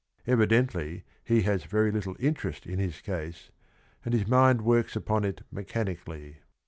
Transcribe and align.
Eviden 0.25 0.65
tly 0.67 1.03
he 1.23 1.43
has 1.43 1.65
very 1.65 1.91
little 1.91 2.15
interest 2.17 2.65
in 2.65 2.79
h 2.79 2.87
is 2.89 3.01
case, 3.01 3.51
and 4.03 4.15
hi" 4.15 4.25
mind 4.27 4.61
wnrln 4.61 4.95
upon 4.95 5.23
it 5.23 5.41
mechanica 5.53 6.05
lly. 6.07 6.35